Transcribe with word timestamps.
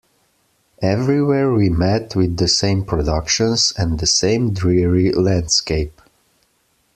Everywhere 0.81 1.53
we 1.53 1.69
met 1.69 2.15
with 2.15 2.37
the 2.37 2.47
same 2.47 2.83
productions, 2.83 3.71
and 3.77 3.99
the 3.99 4.07
same 4.07 4.51
dreary 4.51 5.11
landscape. 5.11 6.01